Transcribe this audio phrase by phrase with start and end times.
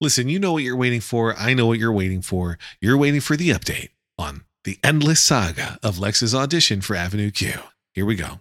[0.00, 1.34] Listen, you know what you're waiting for.
[1.34, 2.56] I know what you're waiting for.
[2.80, 7.54] You're waiting for the update on the endless saga of Lex's audition for Avenue Q.
[7.94, 8.38] Here we go.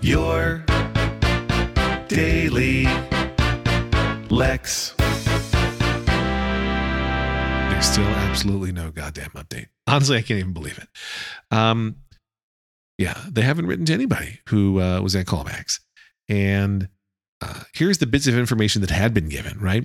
[0.00, 0.64] Your
[2.08, 2.86] daily
[4.28, 4.94] Lex.
[7.70, 9.68] There's still absolutely no goddamn update.
[9.86, 10.88] Honestly, I can't even believe it.
[11.56, 11.94] Um,
[12.98, 15.78] yeah, they haven't written to anybody who uh, was at callbacks.
[16.28, 16.88] And
[17.42, 19.84] uh, here's the bits of information that had been given, right?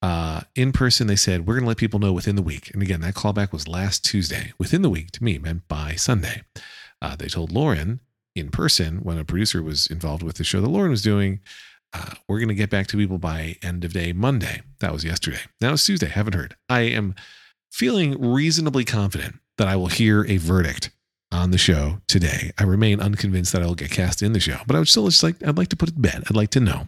[0.00, 2.70] Uh, in person, they said, we're going to let people know within the week.
[2.72, 4.52] And again, that callback was last Tuesday.
[4.58, 6.42] Within the week to me meant by Sunday.
[7.02, 8.00] Uh, they told Lauren
[8.34, 11.40] in person when a producer was involved with the show that Lauren was doing,
[11.92, 14.62] uh, we're going to get back to people by end of day Monday.
[14.80, 15.40] That was yesterday.
[15.60, 16.08] Now it's Tuesday.
[16.08, 16.56] Haven't heard.
[16.68, 17.14] I am
[17.70, 20.90] feeling reasonably confident that I will hear a verdict
[21.34, 22.52] on the show today.
[22.58, 25.06] I remain unconvinced that I will get cast in the show, but I would still
[25.06, 26.24] just like I'd like to put it to bed.
[26.26, 26.86] I'd like to know,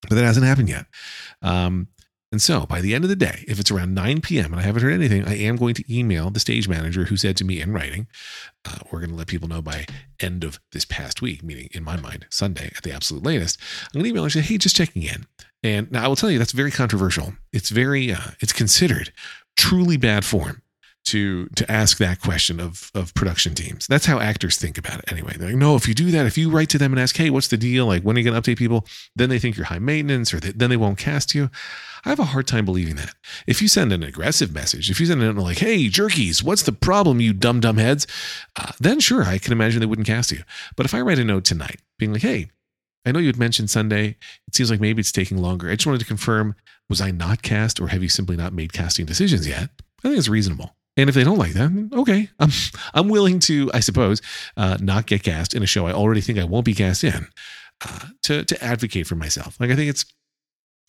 [0.00, 0.86] but that hasn't happened yet.
[1.42, 1.88] Um,
[2.32, 4.52] and so by the end of the day, if it's around 9 p.m.
[4.52, 7.36] and I haven't heard anything, I am going to email the stage manager who said
[7.36, 8.06] to me in writing,
[8.64, 9.84] uh, we're going to let people know by
[10.18, 13.60] end of this past week, meaning in my mind, Sunday at the absolute latest.
[13.84, 15.26] I'm going to email and say, hey, just checking in.
[15.62, 17.34] And now I will tell you that's very controversial.
[17.52, 19.12] It's very, uh, it's considered
[19.58, 20.62] truly bad form
[21.04, 23.86] to to ask that question of of production teams.
[23.86, 25.34] That's how actors think about it anyway.
[25.36, 27.30] They're like, no, if you do that, if you write to them and ask, hey,
[27.30, 27.86] what's the deal?
[27.86, 28.86] Like, when are you going to update people?
[29.16, 31.50] Then they think you're high maintenance, or they, then they won't cast you.
[32.04, 33.14] I have a hard time believing that.
[33.46, 36.72] If you send an aggressive message, if you send it like, hey, jerkies, what's the
[36.72, 38.06] problem, you dumb dumb heads?
[38.56, 40.42] Uh, then sure, I can imagine they wouldn't cast you.
[40.76, 42.50] But if I write a note tonight, being like, hey.
[43.04, 44.16] I know you had mentioned Sunday.
[44.46, 45.68] It seems like maybe it's taking longer.
[45.68, 46.54] I just wanted to confirm
[46.88, 49.70] was I not cast or have you simply not made casting decisions yet?
[49.80, 50.76] I think it's reasonable.
[50.96, 52.50] And if they don't like that, okay, I'm
[52.92, 54.20] I'm willing to, I suppose,
[54.56, 57.28] uh, not get cast in a show I already think I won't be cast in,
[57.84, 59.58] uh, to to advocate for myself.
[59.58, 60.04] Like I think it's,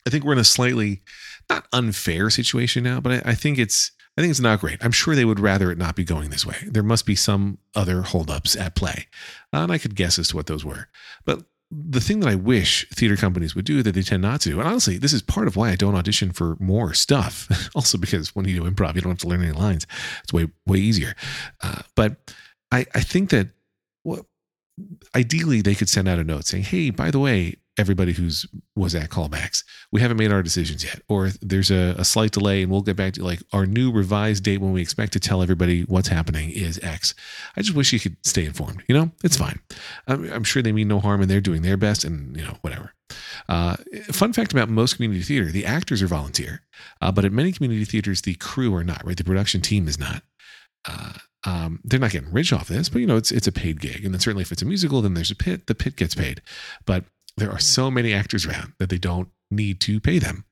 [0.05, 1.01] I think we're in a slightly
[1.49, 4.83] not unfair situation now, but I, I think it's I think it's not great.
[4.83, 6.57] I'm sure they would rather it not be going this way.
[6.67, 9.07] There must be some other holdups at play,
[9.53, 10.87] uh, and I could guess as to what those were.
[11.25, 14.59] But the thing that I wish theater companies would do that they tend not to,
[14.59, 17.47] and honestly, this is part of why I don't audition for more stuff.
[17.75, 19.87] also, because when you do improv, you don't have to learn any lines;
[20.23, 21.15] it's way way easier.
[21.61, 22.33] Uh, but
[22.71, 23.49] I I think that
[24.03, 24.25] what
[25.15, 28.45] ideally they could send out a note saying, "Hey, by the way, everybody who's
[28.75, 29.63] was at callbacks.
[29.91, 32.95] We haven't made our decisions yet, or there's a, a, slight delay, and we'll get
[32.95, 36.49] back to like our new revised date when we expect to tell everybody what's happening
[36.51, 37.15] is X.
[37.55, 38.83] I just wish you could stay informed.
[38.87, 39.59] You know, it's fine.
[40.07, 42.57] I'm, I'm sure they mean no harm, and they're doing their best, and you know,
[42.61, 42.93] whatever.
[43.49, 43.75] Uh,
[44.11, 46.61] fun fact about most community theater: the actors are volunteer,
[47.01, 49.05] uh, but at many community theaters, the crew are not.
[49.05, 50.23] Right, the production team is not.
[50.85, 51.13] Uh,
[51.45, 54.05] um, they're not getting rich off this, but you know, it's it's a paid gig,
[54.05, 55.67] and then certainly if it's a musical, then there's a pit.
[55.67, 56.41] The pit gets paid,
[56.85, 57.05] but
[57.37, 60.45] there are so many actors around that they don't need to pay them.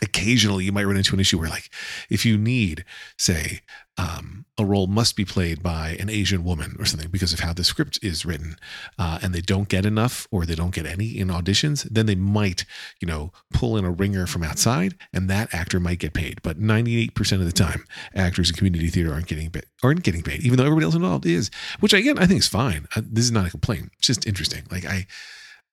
[0.00, 1.70] Occasionally, you might run into an issue where, like,
[2.08, 2.84] if you need,
[3.16, 3.62] say,
[3.96, 7.52] um, a role must be played by an Asian woman or something because of how
[7.52, 8.54] the script is written,
[8.96, 12.14] uh, and they don't get enough or they don't get any in auditions, then they
[12.14, 12.64] might,
[13.00, 16.40] you know, pull in a ringer from outside, and that actor might get paid.
[16.42, 17.84] But ninety-eight percent of the time,
[18.14, 21.26] actors in community theater aren't getting paid, aren't getting paid, even though everybody else involved
[21.26, 21.50] is.
[21.80, 22.86] Which again, I think is fine.
[22.94, 23.90] Uh, this is not a complaint.
[23.98, 24.62] It's just interesting.
[24.70, 25.08] Like I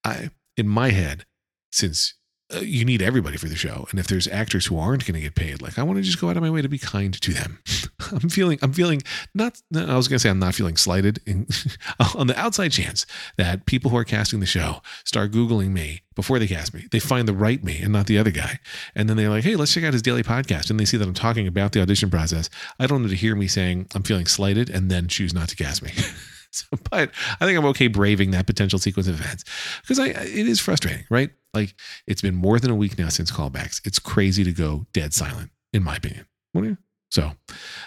[0.04, 1.26] I, in my head,
[1.72, 2.16] since
[2.54, 5.22] uh, you need everybody for the show, and if there's actors who aren't going to
[5.22, 7.20] get paid, like I want to just go out of my way to be kind
[7.20, 7.60] to them.
[8.12, 9.02] I'm feeling, I'm feeling
[9.34, 9.60] not.
[9.76, 11.20] I was going to say I'm not feeling slighted.
[11.26, 11.48] In,
[12.16, 13.08] on the outside chance
[13.38, 17.00] that people who are casting the show start googling me before they cast me, they
[17.00, 18.60] find the right me and not the other guy,
[18.94, 21.08] and then they're like, "Hey, let's check out his daily podcast," and they see that
[21.08, 22.52] I'm talking about the audition process.
[22.80, 25.56] I don't need to hear me saying I'm feeling slighted and then choose not to
[25.56, 25.94] cast me.
[26.72, 27.12] So, but
[27.42, 29.44] I think I'm okay braving that potential sequence of events
[29.82, 31.32] because I it is frustrating, right?
[31.54, 31.76] Like
[32.08, 33.82] it's been more than a week now since callbacks.
[33.86, 36.26] It's crazy to go dead silent, in my opinion.
[37.12, 37.32] So,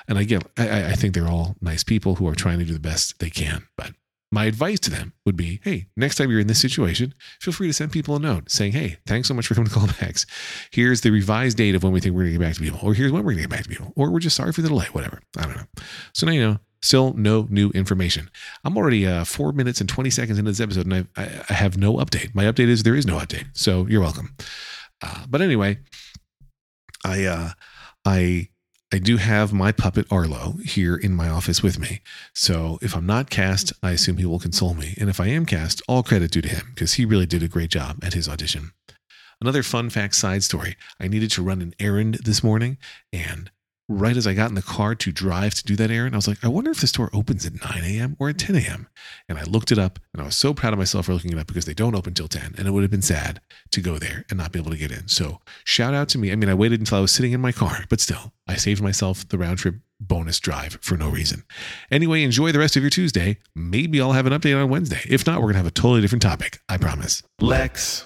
[0.07, 2.81] and again, I, I think they're all nice people who are trying to do the
[2.81, 3.67] best they can.
[3.77, 3.93] But
[4.31, 7.67] my advice to them would be, hey, next time you're in this situation, feel free
[7.67, 10.27] to send people a note saying, hey, thanks so much for coming to callbacks.
[10.71, 12.81] Here's the revised date of when we think we're going to get back to people,
[12.83, 14.63] or here's when we're going to get back to people, or we're just sorry for
[14.63, 15.21] the delay, whatever.
[15.37, 15.67] I don't know.
[16.15, 18.31] So now you know Still no new information.
[18.65, 21.77] I'm already uh, four minutes and 20 seconds into this episode, and I, I, have
[21.77, 22.35] no update.
[22.35, 23.47] My update is there is no update.
[23.53, 24.37] So you're welcome.
[25.03, 25.79] Uh, but anyway,
[27.05, 27.51] I uh,
[28.05, 28.49] I
[28.93, 32.01] I do have my puppet Arlo here in my office with me.
[32.33, 34.95] So if I'm not cast, I assume he will console me.
[34.99, 37.49] And if I am cast, all credit due to him because he really did a
[37.49, 38.73] great job at his audition.
[39.41, 42.79] Another fun fact side story I needed to run an errand this morning,
[43.13, 43.51] and
[43.89, 46.15] right as I got in the car to drive to do that errand.
[46.15, 48.17] I was like, I wonder if the store opens at 9 a.m.
[48.19, 48.89] or at 10 a.m.
[49.29, 51.39] And I looked it up and I was so proud of myself for looking it
[51.39, 52.55] up because they don't open till 10.
[52.59, 53.41] And it would have been sad
[53.71, 55.09] to go there and not be able to get in.
[55.09, 56.31] So shout out to me.
[56.31, 58.83] I mean, I waited until I was sitting in my car, but still, I saved
[58.83, 61.45] myself the round trip bonus drive for no reason.
[61.91, 63.39] Anyway, enjoy the rest of your Tuesday.
[63.55, 65.01] Maybe I'll have an update on Wednesday.
[65.09, 66.61] If not, we're going to have a totally different topic.
[66.69, 67.23] I promise.
[67.41, 68.05] Lex.